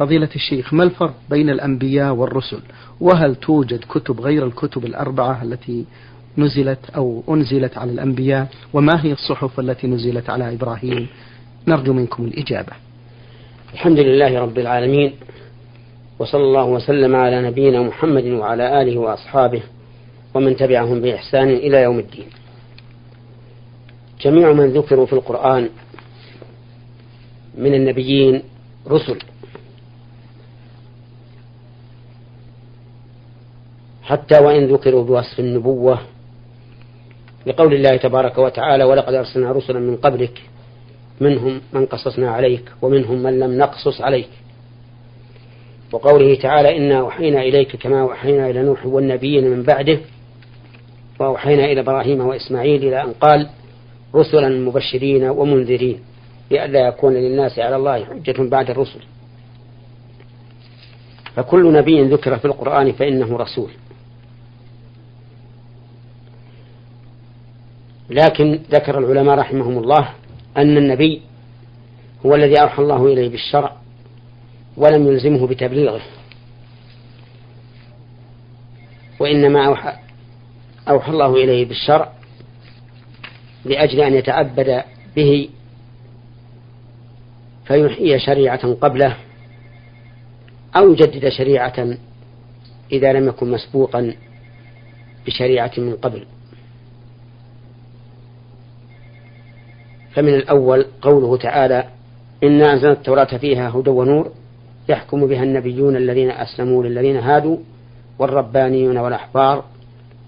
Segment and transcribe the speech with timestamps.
[0.00, 2.60] فضيلة الشيخ ما الفرق بين الأنبياء والرسل؟
[3.00, 5.84] وهل توجد كتب غير الكتب الأربعة التي
[6.38, 11.06] نزلت أو أنزلت على الأنبياء؟ وما هي الصحف التي نزلت على إبراهيم؟
[11.68, 12.72] نرجو منكم الإجابة.
[13.72, 15.12] الحمد لله رب العالمين
[16.18, 19.62] وصلى الله وسلم على نبينا محمد وعلى آله وأصحابه
[20.34, 22.26] ومن تبعهم بإحسان إلى يوم الدين.
[24.20, 25.68] جميع من ذكروا في القرآن
[27.58, 28.42] من النبيين
[28.88, 29.18] رسل.
[34.10, 35.98] حتى وإن ذكروا بوصف النبوة
[37.46, 40.42] لقول الله تبارك وتعالى ولقد أرسلنا رسلا من قبلك
[41.20, 44.28] منهم من قصصنا عليك ومنهم من لم نقصص عليك.
[45.92, 49.98] وقوله تعالى إنا أوحينا إليك كما أوحينا إلى نوح والنبيين من بعده
[51.18, 53.48] وأوحينا إلى إبراهيم وإسماعيل إلى أن قال
[54.14, 56.00] رسلا مبشرين ومنذرين
[56.50, 59.00] لئلا يكون للناس على الله حجة بعد الرسل.
[61.36, 63.70] فكل نبي ذكر في القرآن فإنه رسول.
[68.10, 70.08] لكن ذكر العلماء رحمهم الله
[70.56, 71.22] أن النبي
[72.26, 73.76] هو الذي أوحى الله إليه بالشرع
[74.76, 76.02] ولم يلزمه بتبليغه
[79.20, 79.92] وإنما أوحى,
[80.88, 82.12] أوحى الله إليه بالشرع
[83.64, 84.82] لأجل أن يتعبد
[85.16, 85.48] به
[87.64, 89.16] فيحيي شريعة قبله
[90.76, 91.96] أو يجدد شريعة
[92.92, 94.14] إذا لم يكن مسبوقا
[95.26, 96.26] بشريعة من قبل.
[100.14, 101.84] فمن الأول قوله تعالى
[102.44, 104.32] إنا أنزلنا التوراة فيها هدى ونور
[104.88, 107.56] يحكم بها النبيون الذين أسلموا للذين هادوا
[108.18, 109.64] والربانيون والأحبار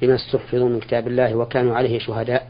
[0.01, 2.49] بما استحفظوا من كتاب الله وكانوا عليه شهداء.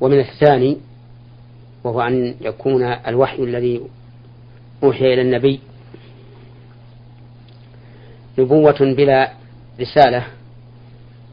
[0.00, 0.76] ومن الثاني
[1.84, 3.80] وهو أن يكون الوحي الذي
[4.82, 5.60] أوحي إلى النبي
[8.38, 9.32] نبوة بلا
[9.80, 10.26] رسالة.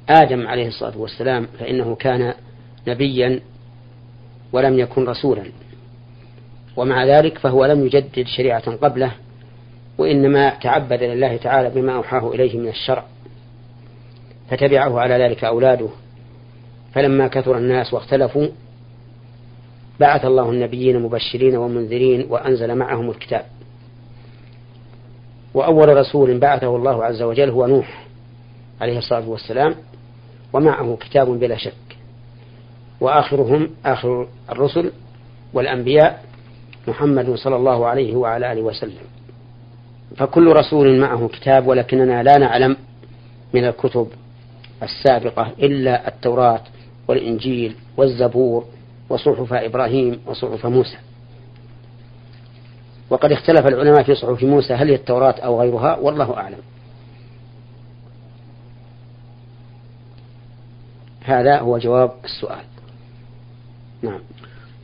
[0.09, 2.34] آدم عليه الصلاة والسلام فإنه كان
[2.88, 3.40] نبيا
[4.53, 5.44] ولم يكن رسولا.
[6.78, 9.12] ومع ذلك فهو لم يجدد شريعة قبله
[9.97, 13.06] وإنما تعبد لله تعالى بما أوحاه إليه من الشرع
[14.50, 15.90] فتبعه على ذلك أولاده.
[16.94, 18.47] فلما كثر الناس واختلفوا
[20.00, 23.46] بعث الله النبيين مبشرين ومنذرين وأنزل معهم الكتاب.
[25.53, 28.08] وأول رسول بعثه الله عز وجل هو نوح
[28.81, 29.75] عليه الصلاة والسلام
[30.53, 31.91] ومعه كتاب بلا شك.
[33.01, 34.91] وآخرهم آخر الرسل
[35.53, 36.25] والأنبياء
[36.88, 39.03] محمد صلى الله عليه وعلى آله وسلم.
[40.17, 42.78] فكل رسول معه كتاب ولكننا لا نعلم
[43.53, 44.07] من الكتب
[44.84, 46.62] السابقة إلا التوراة
[47.07, 48.66] والإنجيل والزبور
[49.09, 50.97] وصحف إبراهيم وصحف موسى.
[53.09, 56.59] وقد اختلف العلماء في صحف موسى هل هي التوراة أو غيرها؟ والله أعلم.
[61.23, 62.70] هذا هو جواب السؤال.
[64.03, 64.19] نعم.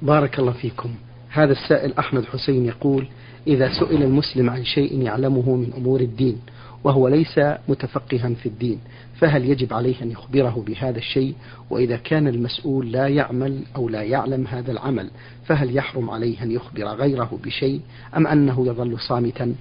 [0.02, 0.90] بارك الله فيكم.
[1.30, 3.08] هذا السائل أحمد حسين يقول
[3.48, 6.38] إذا سئل المسلم عن شيء يعلمه من أمور الدين
[6.84, 8.80] وهو ليس متفقها في الدين
[9.20, 11.36] فهل يجب عليه أن يخبره بهذا الشيء؟
[11.70, 15.10] وإذا كان المسؤول لا يعمل أو لا يعلم هذا العمل
[15.46, 17.82] فهل يحرم عليه أن يخبر غيره بشيء
[18.18, 19.56] أم أنه يظل صامتا؟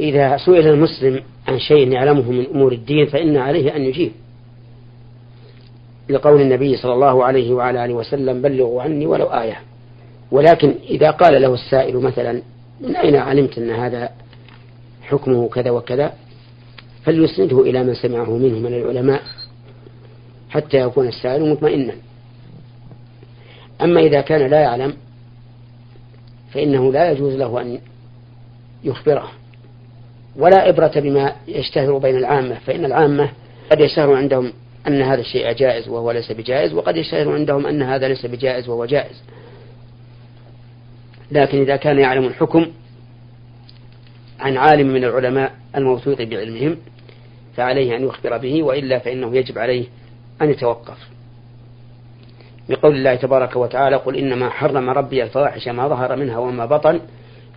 [0.00, 4.12] إذا سئل المسلم عن شيء يعلمه من أمور الدين فإن عليه أن يجيب.
[6.08, 9.60] لقول النبي صلى الله عليه وعلى آله وسلم بلغوا عني ولو آية.
[10.30, 12.42] ولكن إذا قال له السائل مثلا
[12.80, 14.10] من أين علمت أن هذا
[15.02, 16.12] حكمه كذا وكذا؟
[17.04, 19.22] فليسنده إلى من سمعه منه من العلماء
[20.50, 21.94] حتى يكون السائل مطمئنا.
[23.82, 24.94] أما إذا كان لا يعلم
[26.52, 27.78] فإنه لا يجوز له أن
[28.84, 29.30] يخبره
[30.36, 33.30] ولا إبرة بما يشتهر بين العامة فإن العامة
[33.70, 34.52] قد يشتهر عندهم
[34.88, 38.84] أن هذا الشيء جائز وهو ليس بجائز وقد يشتهر عندهم أن هذا ليس بجائز وهو
[38.84, 39.22] جائز.
[41.30, 42.66] لكن إذا كان يعلم الحكم
[44.40, 46.76] عن عالم من العلماء الموثوق بعلمهم
[47.56, 49.84] فعليه أن يخبر به وإلا فإنه يجب عليه
[50.42, 50.98] أن يتوقف.
[52.68, 57.00] بقول الله تبارك وتعالى قل إنما حرم ربي الفواحش ما ظهر منها وما بطن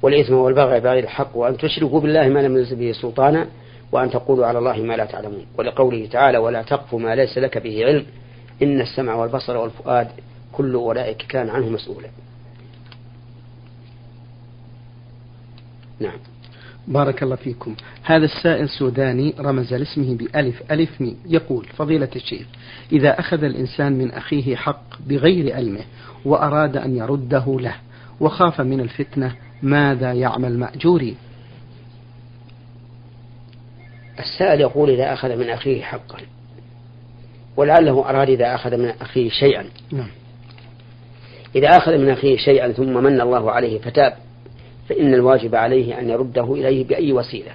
[0.02, 3.48] والإثم والبغي بغير الحق وأن تشركوا بالله ما لم ينزل به سلطانا
[3.92, 5.46] وأن تقولوا على الله ما لا تعلمون.
[5.58, 8.06] ولقوله تعالى ولا تقف ما ليس لك به علم
[8.64, 10.08] إن السمع والبصر والفؤاد
[10.52, 12.08] كل أولئك كان عنه مسؤولا.
[16.00, 16.18] نعم.
[16.88, 17.76] بارك الله فيكم.
[18.04, 21.18] هذا السائل سوداني رمز لاسمه بألف ألف ميم.
[21.26, 22.48] يقول فضيلة الشيخ
[22.92, 25.84] إذا أخذ الإنسان من أخيه حق بغير علمه
[26.26, 27.76] وأراد أن يرده له
[28.20, 31.16] وخاف من الفتنة ماذا يعمل مأجوري
[34.20, 36.18] السائل يقول إذا أخذ من أخيه حقا
[37.58, 39.66] ولعله أراد إذا أخذ من أخيه شيئا.
[39.92, 40.10] نعم.
[41.56, 44.14] إذا أخذ من أخيه شيئا ثم من الله عليه فتاب
[44.90, 47.52] فإن الواجب عليه أن يرده إليه بأي وسيلة؟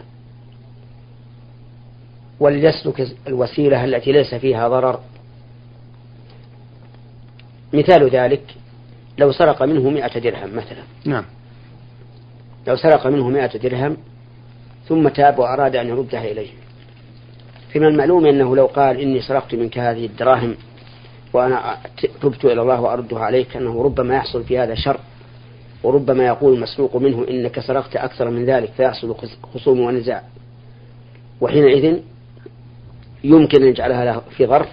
[2.41, 5.01] وليسلك الوسيلة التي ليس فيها ضرر؟
[7.73, 8.43] مثال ذلك
[9.19, 10.83] لو سرق منه مئة درهم مثلا.
[11.05, 11.25] نعم.
[12.67, 13.97] لو سرق منه مئة درهم
[14.89, 16.51] ثم تاب وأراد أن يردها إليه.
[17.75, 20.57] فمن المعلوم أنه لو قال إني سرقت منك هذه الدراهم
[21.33, 21.77] وأنا
[22.23, 25.01] تبت إلى الله وأردها عليك أنه ربما يحصل في هذا شر
[25.83, 29.15] وربما يقول المسروق منه إنك سرقت أكثر من ذلك فيحصل
[29.55, 30.23] خصوم ونزاع.
[31.41, 31.99] وحينئذ
[33.25, 34.69] يمكن أن يجعلها له في ظرف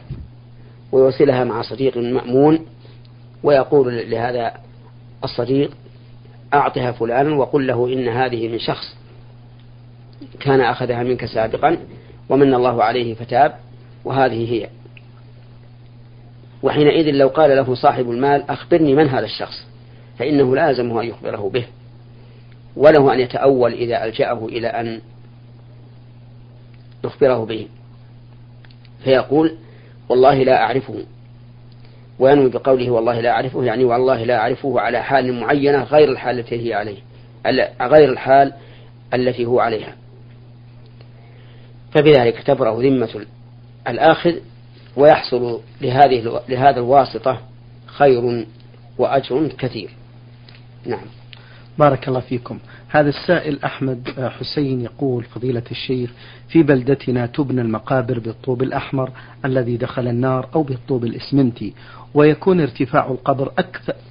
[0.92, 2.60] ويوصلها مع صديق مأمون
[3.44, 4.54] ويقول لهذا
[5.24, 5.72] الصديق
[6.54, 8.96] أعطها فلانا وقل له إن هذه من شخص
[10.40, 11.78] كان أخذها منك سابقا
[12.30, 13.56] ومن الله عليه فتاب
[14.06, 14.70] وهذه هي.
[16.64, 19.66] وحينئذ لو قال له صاحب المال أخبرني من هذا الشخص
[20.20, 21.66] فإنه لازمه أن يخبره به.
[22.76, 25.02] وله أن يتأول إذا ألجأه إلى أن
[27.04, 27.68] يخبره به.
[29.04, 29.56] فيقول
[30.10, 31.04] والله لا أعرفه.
[32.20, 36.70] وينوي بقوله والله لا أعرفه يعني والله لا أعرفه على حال معينة غير الحال التي
[36.70, 36.98] هي عليه
[37.82, 38.54] غير الحال
[39.14, 39.96] التي هو عليها.
[41.92, 43.26] فبذلك تبرأ ذمة
[43.88, 44.34] الآخذ
[44.96, 47.42] ويحصل لهذه لهذا الواسطة
[47.86, 48.46] خير
[48.98, 49.90] وأجر كثير.
[50.86, 51.06] نعم.
[51.78, 52.60] بارك الله فيكم.
[52.90, 54.10] هذا السائل أحمد
[54.40, 56.12] حسين يقول فضيلة الشيخ
[56.48, 59.12] في بلدتنا تبنى المقابر بالطوب الأحمر
[59.46, 61.74] الذي دخل النار أو بالطوب الإسمنتي
[62.14, 63.52] ويكون ارتفاع القبر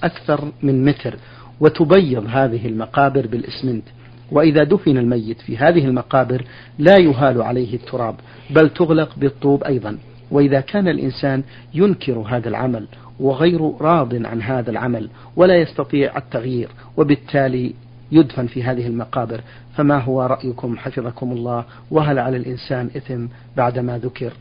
[0.02, 1.16] أكثر, من متر
[1.60, 3.84] وتبيض هذه المقابر بالإسمنت.
[4.32, 6.44] وإذا دفن الميت في هذه المقابر
[6.78, 8.14] لا يهال عليه التراب
[8.50, 9.98] بل تغلق بالطوب أيضا.
[10.30, 11.42] وإذا كان الإنسان
[11.74, 12.86] ينكر هذا العمل
[13.20, 17.74] وغير راض عن هذا العمل ولا يستطيع التغيير وبالتالي
[18.12, 19.40] يدفن في هذه المقابر
[19.76, 21.64] فما هو رأيكم؟ حفظكم الله.
[21.90, 23.26] وهل على الإنسان إثم
[23.56, 24.32] بعدما ذكر؟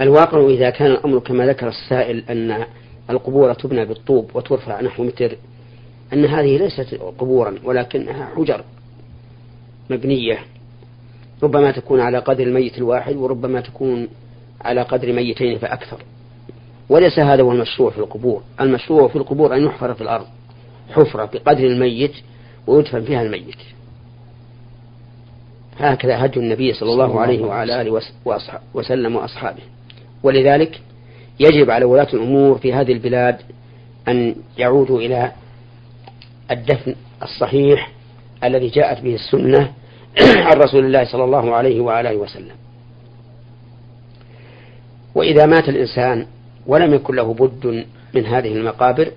[0.00, 2.64] الواقع إذا كان الأمر كما ذكر السائل أن
[3.10, 5.36] القبور تبنى بالطوب وترفع نحو متر
[6.12, 8.64] أن هذه ليست قبورا ولكنها حجر
[9.90, 10.38] مبنية.
[11.42, 14.08] ربما تكون على قدر الميت الواحد وربما تكون
[14.60, 16.02] على قدر ميتين فأكثر.
[16.88, 18.42] وليس هذا هو المشروع في القبور.
[18.60, 20.26] المشروع في القبور أن يحفر في الأرض.
[20.90, 22.12] حفرة بقدر الميت
[22.66, 23.56] ويدفن فيها الميت.
[25.78, 28.00] هكذا هدي النبي صلى الله عليه وعلى آله
[28.74, 29.62] وسلم وأصحابه.
[30.22, 30.80] ولذلك
[31.40, 33.36] يجب على ولاة الأمور في هذه البلاد
[34.08, 35.32] أن يعودوا إلى
[36.50, 37.90] الدفن الصحيح
[38.44, 39.72] الذي جاءت به السنة
[40.46, 42.54] عن رسول الله صلى الله عليه وعلى آله وسلم.
[45.14, 46.26] وإذا مات الإنسان
[46.66, 49.10] ولم يكن له بد من هذه المقابر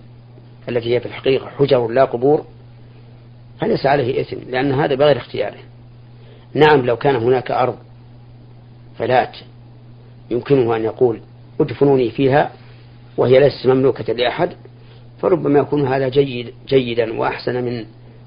[0.70, 2.46] التي هي في الحقيقة حجر لا قبور
[3.62, 5.58] فليس عليه إثم لأن هذا بغير اختياره.
[6.54, 7.76] نعم لو كان هناك أرض
[8.98, 9.38] فلات
[10.32, 11.20] يمكنه أن يقول
[11.62, 12.52] ادفنوني فيها
[13.18, 14.50] وهي ليست مملوكة لأحد
[15.22, 17.86] فربما يكون هذا جيد جيدا وأحسن من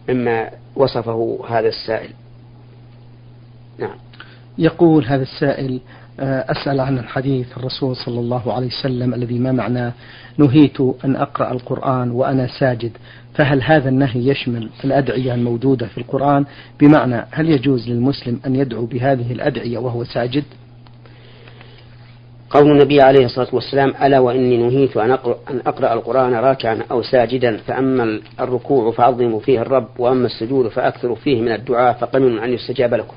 [0.08, 2.10] مما وصفه هذا السائل.
[3.78, 3.96] نعم.
[4.58, 5.80] يقول هذا السائل
[6.20, 9.92] آه، أسأل عن الحديث الرسول صلى الله عليه وسلم الذي ما معناه
[10.38, 12.92] نهيت أن أقرأ القرآن وأنا ساجد
[13.34, 16.44] فهل هذا النهي يشمل الأدعية الموجودة في القرآن؟
[16.80, 20.44] بمعنى هل يجوز للمسلم أن يدعو بهذه الأدعية وهو ساجد؟
[22.52, 27.02] قول النبي عليه الصلاة والسلام ألا وإني نهيت أن أقرأ, أن أقرأ القرآن راكعا أو
[27.02, 32.94] ساجدا فأما الركوع فعظموا فيه الرب وأما السجود فأكثروا فيه من الدعاء فقمن أن يستجاب
[32.94, 33.16] لكم.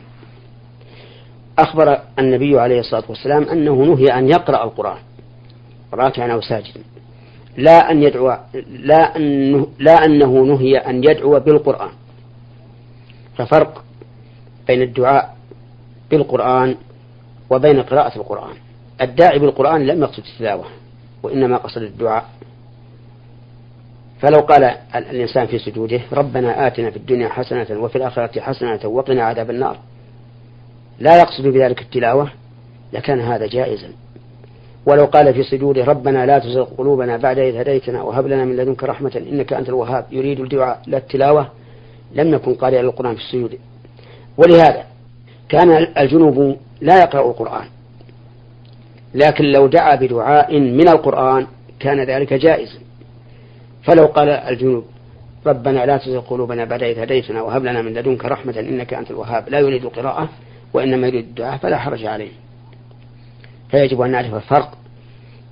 [1.60, 4.98] أخبر النبي عليه الصلاة والسلام أنه نهي أن يقرأ القرآن
[5.94, 6.80] راكعا أو ساجدا.
[7.58, 8.38] لا أن يدعو
[8.70, 11.92] لا, أن لا أنه نهي أن يدعو بالقرآن.
[13.38, 13.84] ففرق
[14.68, 15.36] بين الدعاء
[16.12, 16.76] بالقرآن
[17.50, 18.65] وبين قراءة القرآن.
[19.02, 20.66] الداعي بالقرآن لم يقصد التلاوة
[21.24, 22.26] وإنما قصد الدعاء.
[24.22, 24.64] فلو قال
[24.96, 29.78] الإنسان في سجوده ربنا آتنا في الدنيا حسنة وفي الآخرة حسنة وقنا عذاب النار.
[31.00, 32.30] لا يقصد بذلك التلاوة
[32.94, 33.90] لكان هذا جائزا.
[34.86, 38.84] ولو قال في سجوده ربنا لا تزغ قلوبنا بعد إذ هديتنا وهب لنا من لدنك
[38.84, 40.06] رحمة إنك أنت الوهاب.
[40.12, 41.52] يريد الدعاء لا التلاوة
[42.12, 43.60] لم يكن قارئا للقرآن في السجود.
[44.38, 44.84] ولهذا
[45.50, 47.66] كان الجنوب لا يقرأ القرآن.
[49.16, 51.48] لكن لو دعا بدعاء من القرآن
[51.80, 52.80] كان ذلك جائزا
[53.84, 54.86] فلو قال الجنوب
[55.46, 59.50] ربنا لا تزغ قلوبنا بعد إذ هديتنا وهب لنا من لدنك رحمة إنك أنت الوهاب.
[59.50, 60.30] لا يريد القراءة
[60.74, 62.32] وإنما يريد الدعاء فلا حرج عليه.
[63.72, 64.78] فيجب أن نعرف الفرق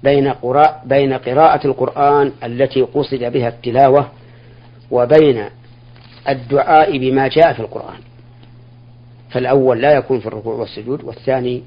[0.03, 4.07] بين قراء بين قراءة القرآن التي قصد بها التلاوة
[4.91, 5.45] وبين
[6.29, 7.99] الدعاء بما جاء في القرآن.
[9.29, 11.63] فالأول لا يكون في الركوع والسجود والثاني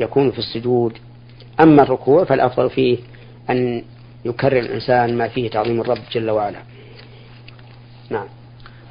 [0.00, 0.92] يكون في السجود.
[1.60, 2.98] أما الركوع فالأفضل فيه
[3.50, 3.82] أن
[4.24, 6.58] يكرر الإنسان ما فيه تعظيم الرب جل وعلا.
[8.10, 8.26] نعم.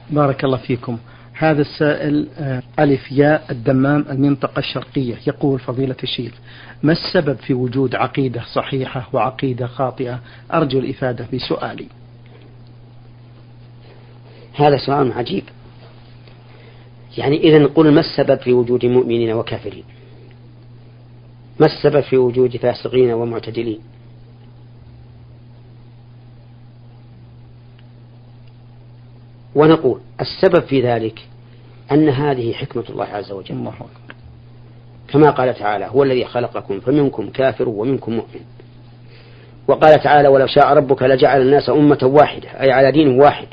[0.10, 0.98] بارك الله فيكم.
[1.34, 5.15] هذا السائل آه، ألف ياء الدمام المنطقة الشرقية.
[5.27, 6.34] يقول فضيلة الشيخ
[6.84, 10.20] ما السبب في وجود عقيدة صحيحة وعقيدة خاطئة؟
[10.53, 11.88] أرجو الإفادة بسؤالي.
[14.53, 15.43] هذا سؤال عجيب.
[17.17, 19.84] يعني إذا نقول ما السبب في وجود مؤمنين وكافرين؟
[21.60, 23.79] ما السبب في وجود فاسقين ومعتدلين؟
[29.55, 31.19] ونقول السبب في ذلك
[31.91, 33.55] أن هذه حكمة الله عز وجل.
[33.55, 33.74] الله
[35.07, 38.41] كما قال تعالى هو الذي خلقكم فمنكم كافر ومنكم مؤمن.
[39.67, 43.48] وقال تعالى ولو شاء ربك لجعل الناس أمة واحدة أي على دين واحد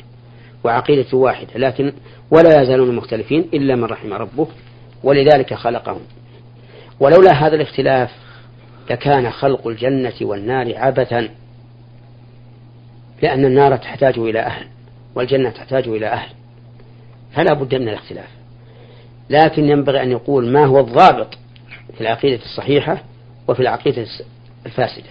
[0.63, 1.93] وعقيدة واحدة لكن
[2.31, 4.47] ولا يزالون مختلفين إلا من رحم ربه
[5.03, 6.01] ولذلك خلقهم.
[7.01, 8.09] ولولا هذا الاختلاف
[8.89, 11.29] لكان خلق الجنة والنار عبثا
[13.21, 14.67] لأن النار تحتاج إلى أهل
[15.15, 16.29] والجنة تحتاج إلى أهل
[17.33, 18.29] فلا بد من الاختلاف
[19.29, 21.37] لكن ينبغي أن يقول ما هو الضابط
[21.93, 23.03] في العقيدة الصحيحة
[23.47, 24.05] وفي العقيدة
[24.65, 25.09] الفاسدة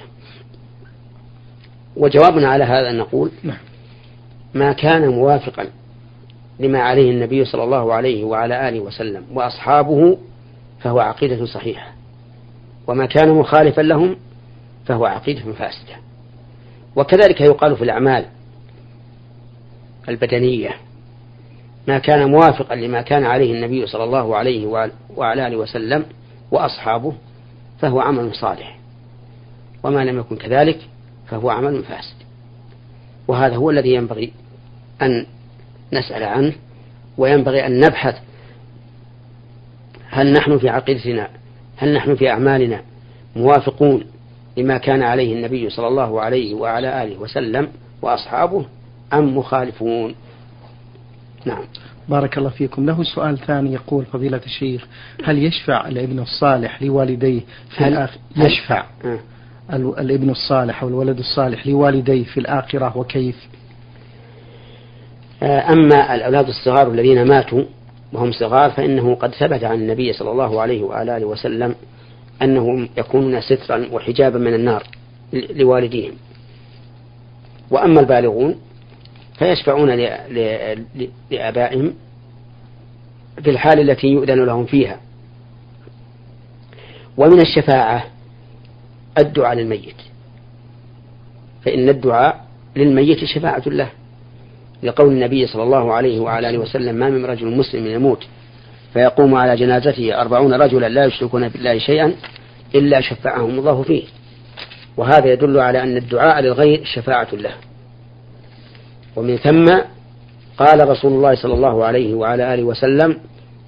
[1.97, 3.59] وجوابنا على هذا أن نقول نعم.
[4.55, 5.67] ما كان موافقا
[6.61, 10.19] لما عليه النبي صلى الله عليه وعلى آله وسلم وأصحابه
[10.81, 11.93] فهو عقيدة صحيحة.
[12.87, 14.17] وما كان مخالفا لهم
[14.87, 15.97] فهو عقيدة فاسدة.
[16.97, 18.25] وكذلك يقال في الأعمال
[20.09, 20.71] البدنية
[21.89, 24.67] ما كان موافقا لما كان عليه النبي صلى الله عليه
[25.17, 26.05] وعلى آله وسلم
[26.51, 27.13] وأصحابه
[27.81, 28.79] فهو عمل صالح.
[29.83, 30.79] وما لم يكن كذلك
[31.29, 32.17] فهو عمل فاسد.
[33.29, 34.33] وهذا هو الذي ينبغي
[35.03, 35.27] أن
[35.93, 36.53] نسأل عنه
[37.19, 38.15] وينبغي أن نبحث
[40.11, 41.29] هل نحن في عقيدتنا
[41.77, 42.83] هل نحن في أعمالنا
[43.37, 44.05] موافقون
[44.57, 47.69] لما كان عليه النبي صلى الله عليه وعلى آله وسلم
[48.03, 48.67] وأصحابه
[49.13, 50.15] أم مخالفون؟
[51.45, 51.65] نعم.
[52.09, 52.87] بارك الله فيكم.
[52.87, 54.87] له سؤال ثاني يقول فضيلة الشيخ
[55.25, 57.41] هل يشفع الابن الصالح لوالديه
[57.77, 58.85] في الآخرة؟ يشفع.
[59.05, 59.19] أه.
[59.75, 63.49] الابن الصالح أو الولد الصالح لوالديه في الآخرة وكيف؟
[65.43, 67.65] آه، أما الأولاد الصغار الذين ماتوا
[68.13, 71.75] وهم صغار فإنه قد ثبت عن النبي صلى الله عليه وعلى آله وسلم
[72.43, 74.83] أنهم يكونون سترا وحجابا من النار
[75.33, 76.13] لوالديهم.
[77.71, 78.61] وأما البالغون
[79.39, 79.91] فيشفعون
[81.31, 81.95] لآبائهم
[83.43, 85.01] في الحال التي يؤذن لهم فيها.
[87.17, 88.05] ومن الشفاعة
[89.19, 89.97] الدعاء للميت
[91.65, 92.45] فإن الدعاء
[92.77, 93.91] للميت شفاعة له.
[94.83, 98.27] لقول النبي صلى الله عليه وعلى آله وسلم ما من رجل مسلم يموت
[98.93, 102.15] فيقوم على جنازته أربعون رجلا لا يشركون بالله شيئا
[102.75, 104.03] إلا شفعهم الله فيه.
[104.97, 107.53] وهذا يدل على أن الدعاء للغير شفاعة له.
[109.17, 109.65] ومن ثم
[110.59, 113.17] قال رسول الله صلى الله عليه وعلى آله وسلم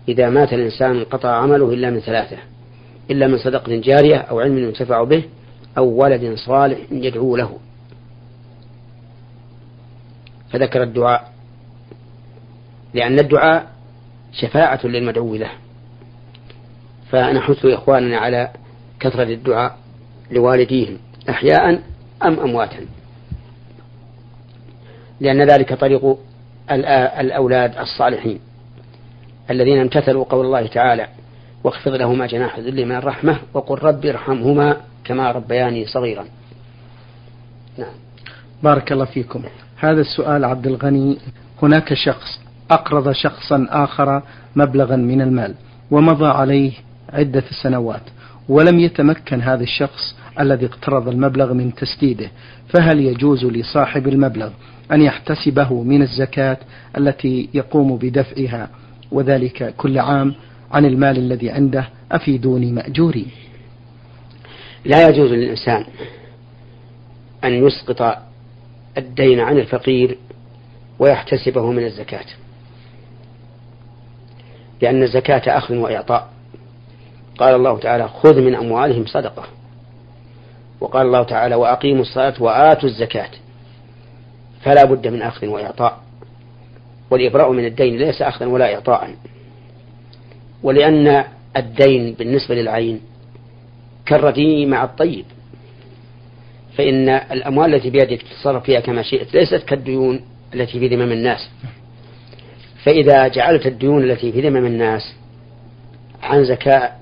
[0.08, 2.36] إذا مات الإنسان انقطع عمله إلا من ثلاثة
[3.10, 5.22] إلا من صدقة جارية أو علم ينتفع به
[5.78, 7.58] أو ولد صالح يدعو له.
[10.52, 11.32] فذكر الدعاء
[12.94, 13.66] لأن الدعاء
[14.32, 15.50] شفاعة للمدعو له.
[17.10, 18.50] فنحث إخواننا على
[19.00, 19.78] كثرة الدعاء
[20.30, 21.82] لوالديهم أحياء
[22.24, 22.86] أم أمواتا.
[25.20, 26.18] لأن ذلك طريق
[27.20, 28.40] الأولاد الصالحين
[29.50, 31.08] الذين امتثلوا قول الله تعالى
[31.64, 36.24] واخفض لهما جناح الذل من الرحمة وقل رب ارحمهما كما ربياني صغيرا.
[37.78, 37.94] نعم.
[38.62, 39.44] بارك الله فيكم.
[39.82, 41.18] هذا السؤال عبد الغني.
[41.62, 44.22] هناك شخص أقرض شخصا آخر
[44.56, 45.54] مبلغا من المال
[45.90, 46.72] ومضى عليه
[47.12, 48.02] عدة سنوات
[48.48, 52.30] ولم يتمكن هذا الشخص الذي اقترض المبلغ من تسديده
[52.68, 54.50] فهل يجوز لصاحب المبلغ
[54.92, 56.58] أن يحتسبه من الزكاة
[56.98, 58.68] التي يقوم بدفعها؟
[59.12, 60.34] وذلك كل عام
[60.72, 63.26] عن المال الذي عنده أفيدوني مأجوري؟
[64.84, 65.84] لا يجوز للإنسان
[67.44, 68.31] أن يسقط
[68.98, 70.18] الدين عن الفقير
[70.98, 72.24] ويحتسبه من الزكاة.
[74.82, 76.28] لأن الزكاة أخذ وإعطاء.
[77.38, 79.44] قال الله تعالى خذ من أموالهم صدقة.
[80.80, 83.30] وقال الله تعالى وأقيموا الصلاة وآتوا الزكاة.
[84.62, 85.98] فلا بد من أخذ وإعطاء.
[87.10, 89.14] والإبراء من الدين ليس أخذا ولا إعطاء.
[90.62, 91.24] ولأن
[91.56, 93.00] الدين بالنسبة للعين
[94.06, 95.24] كالرديء مع الطيب.
[96.76, 100.20] فإن الأموال التي بيدك تتصرف فيها كما شئت ليست كالديون
[100.54, 101.50] التي في ذمم الناس.
[102.84, 105.14] فإذا جعلت الديون التي في ذمم الناس
[106.22, 106.92] عن زكاة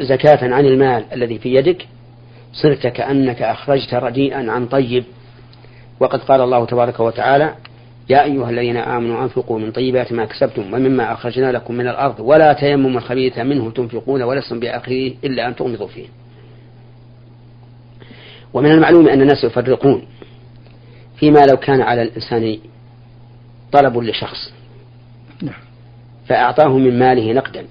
[0.00, 1.86] زكاة عن المال الذي في يدك
[2.52, 5.04] صرت كأنك أخرجت رديئا عن طيب.
[6.00, 7.54] وقد قال الله تبارك وتعالى
[8.10, 12.52] يا أيها الذين آمنوا أنفقوا من طيبات ما كسبتم ومما أخرجنا لكم من الأرض ولا
[12.52, 16.06] تيمموا الخبيث منه تنفقون ولستم بآخره إلا أن تغمضوا فيه.
[18.54, 20.06] ومن المعلوم أن الناس يفرقون
[21.16, 22.58] فيما لو كان على الإنسان
[23.72, 24.52] طلب لشخص
[25.42, 25.60] نعم.
[26.26, 27.66] فأعطاه من ماله نقدا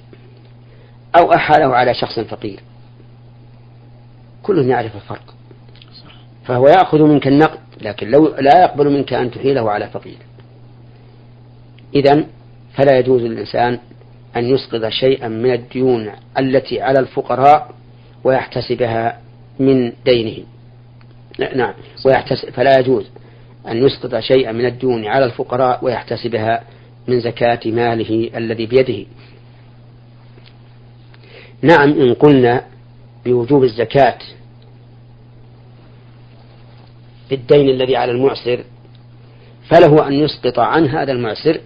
[1.19, 2.59] أو أحاله على شخص فقير.
[4.43, 5.33] كل يعرف الفرق.
[6.45, 10.17] فهو يأخذ منك النقد لكن لو لا يقبل منك أن تحيله على فقير.
[11.95, 12.25] إذا
[12.73, 13.79] فلا يجوز للإنسان
[14.35, 17.69] أن يسقط شيئا من الديون التي على الفقراء
[18.23, 19.21] ويحتسبها
[19.59, 20.43] من دينه
[21.39, 21.73] نعم
[22.05, 23.05] ويحتسب فلا يجوز
[23.67, 26.63] أن يسقط شيئا من الديون على الفقراء ويحتسبها
[27.07, 29.05] من زكاة ماله الذي بيده.
[31.61, 32.65] نعم إن قلنا
[33.25, 34.17] بوجوب الزكاة
[37.29, 38.63] بالدين الذي على المعسر
[39.69, 41.59] فله أن يسقط عن هذا المعسر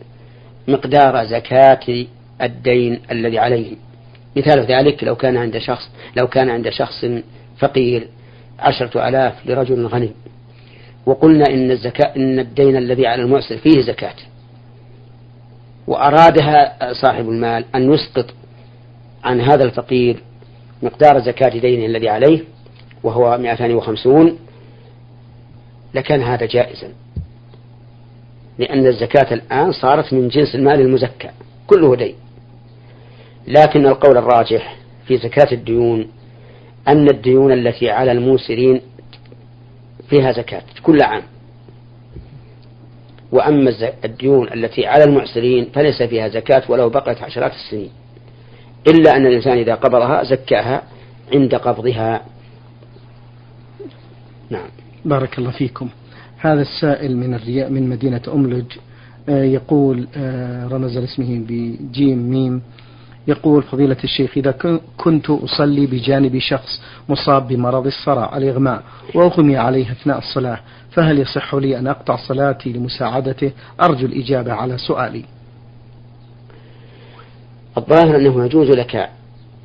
[0.67, 2.05] مقدار زكاة
[2.41, 3.75] الدين الذي عليه.
[4.37, 7.05] مثال ذلك لو كان عند شخص لو كان عند شخص
[7.57, 8.07] فقير
[8.61, 10.11] عشرة آلاف لرجل غني.
[11.05, 14.15] وقلنا إن الزكاة إن الدين الذي على المعسر فيه زكاة.
[15.87, 18.25] وأرادها صاحب المال أن يسقط
[19.23, 20.23] عن هذا الفقير
[20.83, 22.41] مقدار زكاة دينه الذي عليه
[23.03, 24.37] وهو 250
[25.93, 26.87] لكان هذا جائزا.
[28.59, 31.29] لأن الزكاة الآن صارت من جنس المال المزكى
[31.67, 32.15] كله دين.
[33.47, 34.75] لكن القول الراجح
[35.07, 36.07] في زكاة الديون
[36.87, 38.81] أن الديون التي على الموسرين
[40.09, 41.23] فيها زكاة كل عام.
[43.31, 43.73] وأما
[44.05, 47.89] الديون التي على المعسرين فليس فيها زكاة ولو بقيت عشرات السنين.
[48.87, 50.83] إلا أن الإنسان إذا قبضها زكاها
[51.33, 52.21] عند قبضها.
[54.49, 54.69] نعم.
[55.05, 55.89] بارك الله فيكم.
[56.37, 58.77] هذا السائل من الرياء من مدينة أملج
[59.29, 62.61] آه، يقول آه، رمز لاسمه بجيم ميم.
[63.27, 64.51] يقول فضيلة الشيخ إذا
[64.97, 68.83] كنت أصلي بجانب شخص مصاب بمرض الصرع الإغماء
[69.15, 70.59] وأغمي عليه أثناء الصلاة
[70.91, 75.25] فهل يصح لي أن أقطع صلاتي لمساعدته؟ أرجو الإجابة على سؤالي.
[77.77, 79.09] الظاهر أنه يجوز لك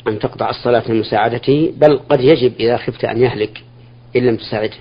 [0.08, 3.62] أن تقطع الصلاة لمساعدته بل قد يجب إذا خفت أن يهلك
[4.16, 4.76] إن لم تساعده.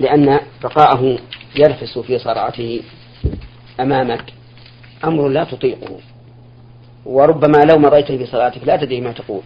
[0.00, 1.18] لأن بقاءه
[1.56, 2.80] يرفس في صرعته
[3.80, 4.24] أمامك
[5.04, 5.98] أمر لا تطيقه.
[7.10, 9.42] وربما لو مريت في صلاتك لا تدري ما تقول.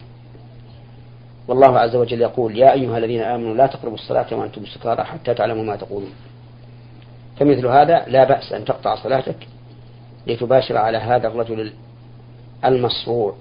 [1.48, 5.64] والله عز وجل يقول يا أيها الذين آمنوا لا تقربوا الصلاة وأنتم سكارى حتى تعلموا
[5.64, 6.12] ما تقولون.
[7.36, 9.36] فمثل هذا لا بأس أن تقطع صلاتك
[10.26, 11.72] لتباشر على هذا الرجل
[12.64, 13.34] المصروع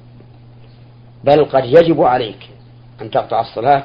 [1.23, 2.49] بل قد يجب عليك
[3.01, 3.83] أن تقطع الصلاة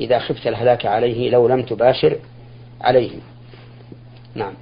[0.00, 2.18] إذا خفت الهلاك عليه لو لم تباشر
[2.80, 3.10] عليه.
[4.34, 4.54] نعم.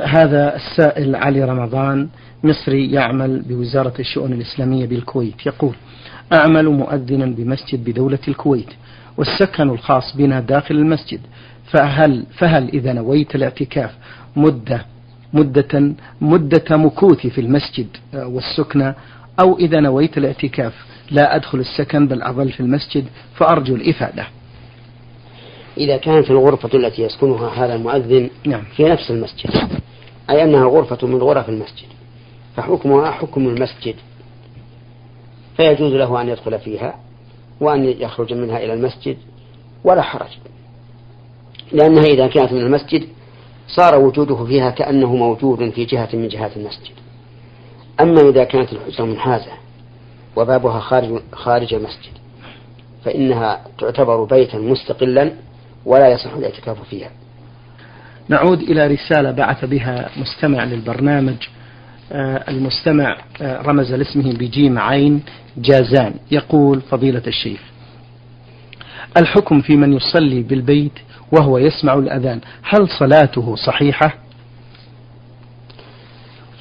[0.00, 2.08] هذا السائل علي رمضان
[2.44, 5.46] مصري يعمل بوزارة الشؤون الإسلامية بالكويت.
[5.46, 5.74] يقول
[6.32, 8.70] أعمل مؤذنا بمسجد بدولة الكويت
[9.16, 11.20] والسكن الخاص بنا داخل المسجد.
[11.72, 13.90] فهل فهل إذا نويت الاعتكاف
[14.36, 14.84] مدة
[15.32, 18.94] مدة مدة مكوثي في المسجد آه، والسكنة
[19.40, 20.72] أو إذا نويت الاعتكاف
[21.10, 24.26] لا أدخل السكن بل أظل في المسجد فأرجو الإفادة؟
[25.76, 28.62] إذا كانت الغرفة التي يسكنها هذا المؤذن نعم.
[28.76, 29.50] في نفس المسجد
[30.30, 31.86] أي أنها غرفة من غرف المسجد
[32.56, 33.94] فحكمها حكم المسجد.
[35.56, 36.94] فيجوز له أن يدخل فيها
[37.60, 39.16] وأن يخرج منها إلى المسجد
[39.84, 40.30] ولا حرج.
[41.72, 43.08] لأنها إذا كانت من المسجد
[43.68, 46.94] صار وجوده فيها كأنه موجود في جهة من جهات المسجد.
[48.00, 49.52] أما إذا كانت الحجرة منحازة
[50.36, 52.12] وبابها خارج خارج المسجد
[53.04, 55.32] فإنها تعتبر بيتا مستقلا
[55.84, 57.10] ولا يصح الاعتكاف فيها.
[58.28, 61.36] نعود إلى رسالة بعث بها مستمع للبرنامج
[62.12, 65.22] آه، المستمع آه، رمز لاسمه بجيم عين
[65.56, 67.60] جازان يقول فضيلة الشيخ
[69.16, 70.92] الحكم في من يصلي بالبيت
[71.32, 74.14] وهو يسمع الأذان هل صلاته صحيحة؟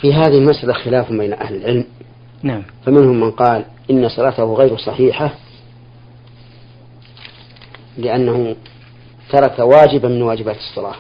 [0.02, 1.86] في هذه المسألة خلاف بين أهل العلم
[2.44, 5.34] نعم فمنهم من قال إن صلاته غير صحيحة
[7.98, 8.56] لأنه
[9.32, 10.96] ترك واجبا من واجبات الصلاة.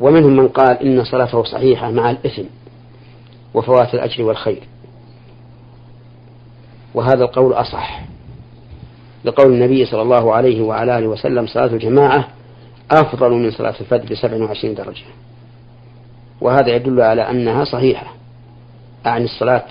[0.00, 2.42] ومنهم من قال إن صلاته صحيحة مع الإثم
[3.54, 4.62] وفوات الأجر والخير.
[6.94, 8.00] وهذا القول أصح.
[9.24, 12.28] لقول النبي صلى الله عليه وعلى آله وسلم صلاة الجماعة
[12.90, 15.04] أفضل من صلاة الفجر بسبع وعشرين درجة.
[16.40, 18.06] وهذا يدل على أنها صحيحة.
[19.04, 19.66] عن الصلاة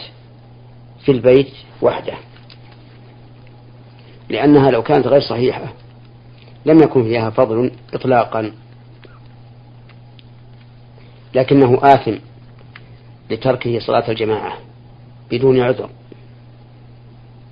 [1.06, 2.13] في البيت وحده.
[4.30, 5.74] لأنها لو كانت غير صحيحة
[6.65, 8.51] لم يكن فيها فضل إطلاقا.
[11.36, 12.15] لكنه آثم
[13.32, 14.54] لتركه صلاة الجماعة
[15.32, 15.89] بدون عذر.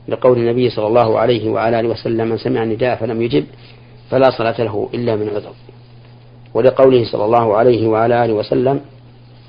[0.08, 3.46] لقول النبي صلى الله عليه وعلى آله وسلم من سمع النداء فلم يجب
[4.10, 5.54] فلا صلاة له إلا من عذر.
[6.54, 8.82] ولقوله صلى الله عليه وعلى آله وسلم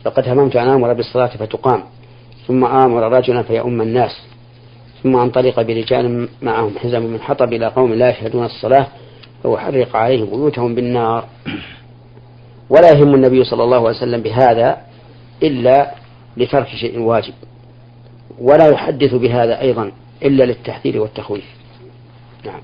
[0.07, 1.83] لقد هممت أن آمر بالصلاة فتقام
[2.47, 4.11] ثم آمر رجلا فيؤم الناس
[5.03, 8.87] ثم أنطلق برجال معهم حزم من حطب إلى قوم لا يشهدون الصلاة
[9.45, 11.29] فأحرق عليهم بيوتهم بالنار.
[12.71, 14.77] ولا يهم النبي صلى الله عليه وسلم بهذا
[15.43, 15.95] إلا
[16.37, 17.35] لترك شيء واجب
[18.39, 21.45] ولا يحدث بهذا أيضا إلا للتحذير والتخويف.
[22.47, 22.61] نعم.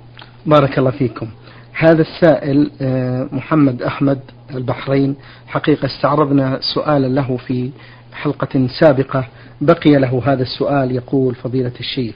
[0.47, 1.29] بارك الله فيكم.
[1.73, 4.21] هذا السائل آه، محمد أحمد
[4.55, 5.17] البحرين
[5.47, 7.71] حقيقة استعرضنا سؤالا له في
[8.13, 9.25] حلقة سابقة
[9.61, 12.15] بقي له هذا السؤال يقول فضيلة الشيخ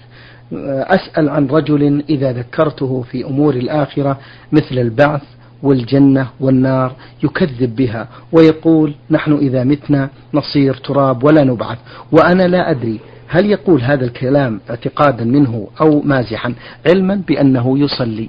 [0.52, 4.18] أسأل عن رجل إذا ذكرته في أمور الآخرة
[4.52, 5.22] مثل البعث
[5.62, 11.78] والجنة والنار يكذب بها ويقول نحن إذا متنا نصير تراب ولا نبعث
[12.12, 16.54] وأنا لا أدري هل يقول هذا الكلام اعتقادا منه أو مازحا
[16.86, 18.28] علما بأنه يصلي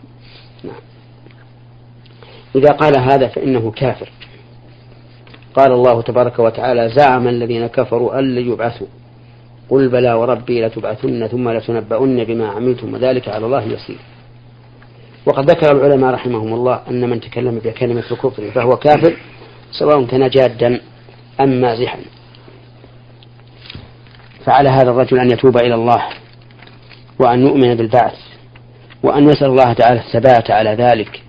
[2.56, 4.10] إذا قال هذا فإنه كافر
[5.56, 8.88] قال الله تبارك وتعالى زعم الذين كفروا أن يبعثوا
[9.70, 13.98] قل بلى وربي لتبعثن ثم لتنبؤن بما عملتم وذلك على الله يسير.
[15.26, 19.14] وقد ذكر العلماء رحمهم الله أن من تكلم بكلمة الكفر فهو كافر
[19.72, 20.82] سواء كان جادا
[21.42, 22.00] أم مازحا.
[24.46, 26.04] فعلى هذا الرجل أن يتوب إلى الله
[27.20, 28.16] وأن يؤمن بالبعث
[29.04, 31.22] وأن يسأل الله تعالى الثبات على ذلك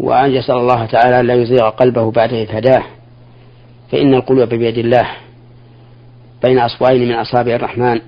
[0.00, 2.82] وأن يسأل الله تعالى أن لا يزيغ قلبه بعد إذ هداه.
[3.92, 5.06] فإن القلوب بيد الله
[6.46, 8.00] بين أصبعين من أصابع الرحمن.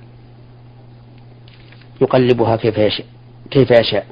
[2.00, 3.06] يقلبها كيف يشاء
[3.50, 4.06] كيف يشاء.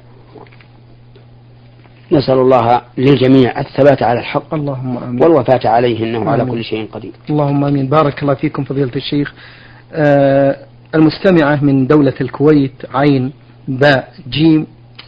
[2.11, 4.53] نسأل الله للجميع الثبات على الحق.
[4.53, 5.23] اللهم آمين.
[5.23, 6.29] والوفاة عليه إنه آمين.
[6.29, 7.11] على كل شيء قدير.
[7.29, 7.89] اللهم آمين.
[7.89, 9.33] بارك الله فيكم فضيلة الشيخ.
[9.93, 10.57] آه
[10.95, 13.33] المستمعة من دولة الكويت عين
[13.67, 14.67] باء جيم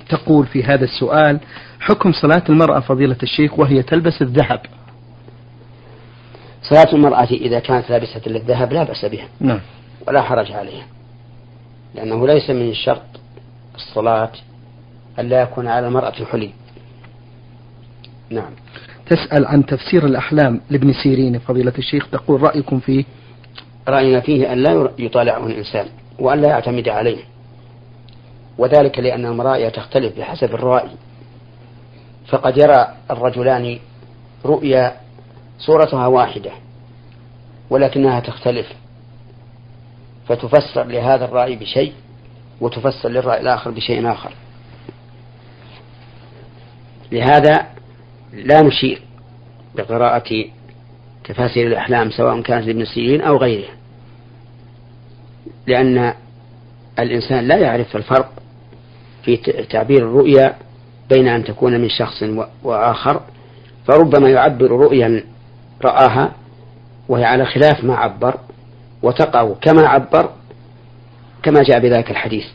[0.10, 1.40] تقول في هذا السؤال
[1.80, 4.62] حكم صلاة المرأة فضيلة الشيخ وهي تلبس الذهب.
[6.70, 9.28] صلاة المرأة إذا كانت لابسة للذهب لا بأس بها.
[9.40, 9.60] نعم.
[10.08, 10.86] ولا حرج عليها.
[11.96, 13.02] لأنه ليس من شرط
[13.76, 14.32] الصلاة
[15.20, 16.52] أن لا يكون على المرأة حلي
[18.30, 18.52] نعم.
[19.06, 23.04] تسأل عن تفسير الأحلام لابن سيرين فضيلة الشيخ تقول رأيكم فيه؟
[23.88, 25.86] رأينا فيه أن لا يطالعه الإنسان
[26.20, 27.24] وأن لا يعتمد عليه.
[28.58, 30.92] وذلك لأن المرائي تختلف بحسب الرائي
[32.28, 33.80] فقد يرى الرجلان
[34.46, 34.94] رؤيا
[35.60, 36.52] صورتها واحدة
[37.70, 38.68] ولكنها تختلف
[40.28, 41.94] فتفسر لهذا الرأي بشيء
[42.62, 44.32] وتفسر للرأي الآخر بشيء آخر.
[47.12, 47.66] لهذا
[48.34, 49.02] لا نشير
[49.76, 50.46] بقراءة
[51.24, 53.70] تفاسير الأحلام سواء كانت لابن سيرين أو غيره
[55.68, 56.14] لأن
[57.00, 58.32] الإنسان لا يعرف الفرق
[59.24, 59.38] في
[59.70, 60.56] تعبير الرؤيا
[61.10, 62.24] بين أن تكون من شخص
[62.64, 63.22] وآخر
[63.88, 65.24] فربما يعبر رؤيا
[65.86, 66.32] رآها
[67.10, 68.38] وهي على خلاف ما عبر
[69.04, 70.30] وتقع كما عبر
[71.44, 72.46] كما جاء بذلك الحديث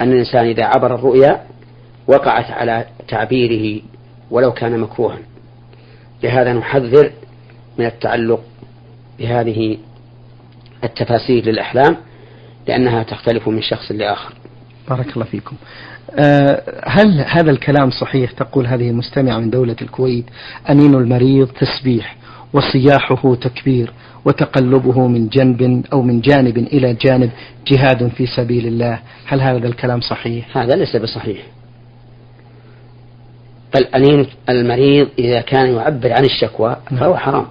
[0.00, 1.40] أن الإنسان إذا عبر الرؤيا
[2.06, 3.82] وقعت على تعبيره
[4.30, 5.18] ولو كان مكروها.
[6.22, 7.12] لهذا نحذر
[7.78, 8.40] من التعلق
[9.18, 9.78] بهذه
[10.84, 11.96] التفاسير للأحلام
[12.68, 14.34] لأنها تختلف من شخص لآخر.
[14.88, 15.56] بارك الله فيكم.
[16.14, 20.24] أه هل هذا الكلام صحيح؟ تقول هذه المستمعة من دولة الكويت
[20.70, 22.16] أنين المريض تسبيح.
[22.52, 23.92] وصياحه تكبير
[24.24, 27.30] وتقلبه من جنب أو من جانب إلى جانب
[27.66, 29.00] جهاد في سبيل الله.
[29.26, 31.46] هل هذا الكلام صحيح؟ هذا ليس بصحيح.
[33.74, 37.46] بل أنين المريض إذا كان يعبر عن الشكوى فهو حرام.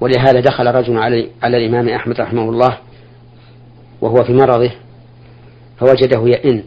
[0.00, 2.78] ولهذا دخل رجل على, على الإمام أحمد رحمه الله
[4.00, 4.70] وهو في مرضه
[5.78, 6.62] فوجده يئن.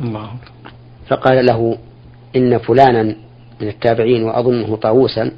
[0.00, 0.30] الله.
[1.08, 1.78] فقال له
[2.36, 3.27] إن فلانا
[3.60, 5.30] من التابعين وأظنه طاووسا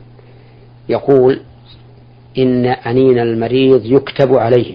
[0.88, 1.40] يقول
[2.38, 4.74] إن أنين المريض يكتب عليه.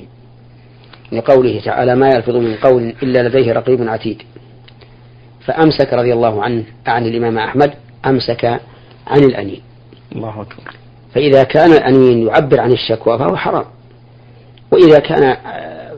[1.12, 4.22] لقوله تعالى ما يلفظ من قول إلا لديه رقيب عتيد.
[5.46, 7.74] فأمسك رضي الله عنه عن الإمام أحمد
[8.06, 8.46] أمسك
[9.08, 9.62] عن الأنين.
[10.16, 10.76] الله أكبر.
[11.14, 13.66] فإذا كان الأنين يعبر عن الشكوى فهو حرام.
[14.72, 15.96] وإذا كان آه،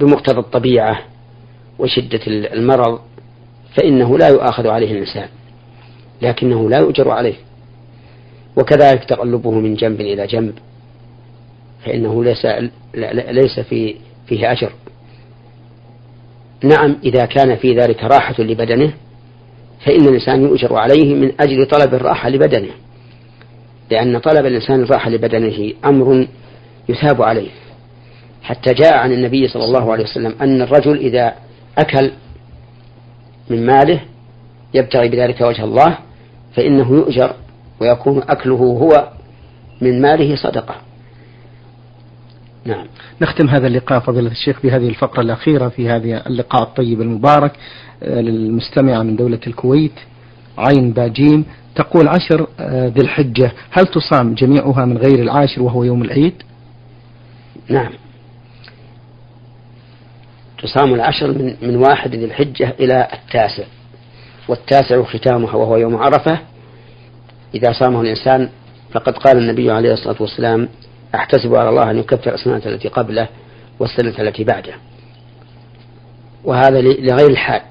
[0.00, 0.98] بمقتضى الطبيعة
[1.78, 3.00] وشدة المرض
[3.76, 5.28] فإنه لا يؤاخذ عليه الإنسان.
[6.22, 7.34] لكنه لا يؤجر عليه.
[8.56, 10.54] وكذلك تقلبه من جنب إلى جنب
[11.84, 12.46] فإنه ليس
[13.30, 13.94] ليس في
[14.26, 14.72] فيه أجر.
[16.64, 18.92] نعم إذا كان في ذلك راحة لبدنه
[19.86, 22.70] فإن الإنسان يؤجر عليه من أجل طلب الراحة لبدنه
[23.90, 26.26] لأن طلب الإنسان الراحة لبدنه أمر
[26.88, 27.50] يثاب عليه.
[28.42, 31.34] حتى جاء عن النبي صلى الله عليه وسلم أن الرجل إذا
[31.78, 32.10] أكل
[33.50, 34.00] من ماله
[34.74, 35.98] يبتغي بذلك وجه الله
[36.56, 37.34] فإنه يؤجر
[37.80, 39.08] ويكون أكله هو
[39.80, 40.74] من ماله صدقة.
[42.64, 42.86] نعم.
[43.20, 47.52] نختم هذا اللقاء فضيلة الشيخ بهذه الفقرة الأخيرة في هذا اللقاء الطيب المبارك
[48.02, 49.92] آه، للمستمعة من دولة الكويت
[50.58, 56.02] عين باجيم تقول عشر آه، ذي الحجة هل تصام جميعها من غير العاشر وهو يوم
[56.02, 56.42] العيد؟
[57.68, 57.92] نعم.
[60.62, 63.64] تصام العشر من, من واحد ذي الحجة إلى التاسع.
[64.48, 66.38] والتاسع ختامها وهو يوم عرفة.
[67.54, 68.48] إذا صامه الإنسان
[68.92, 70.68] فقد قال النبي عليه الصلاة والسلام
[71.14, 73.28] أحتسب على الله أن يكفر السنة التي قبله
[73.80, 74.74] والسنة التي بعده.
[76.44, 77.62] وهذا لغير الحاج.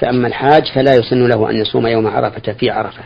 [0.00, 3.02] فأما الحاج فلا يسن له أن يصوم يوم عرفة في عرفة.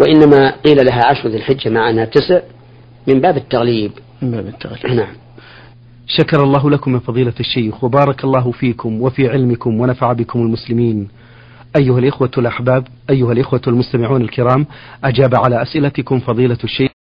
[0.00, 2.40] وإنما قيل لها عشر ذي الحجة مع أنها تسع
[3.06, 3.92] من باب التغليب.
[4.22, 4.96] من باب التغليب.
[4.96, 5.14] نعم.
[6.18, 11.08] شكر الله لكم يا فضيلة الشيخ وبارك الله فيكم وفي علمكم ونفع بكم المسلمين.
[11.76, 14.66] أيها الإخوة الأحباب أيها الإخوة المستمعون الكرام
[15.04, 16.92] أجاب على أسئلتكم فضيلة الشيخ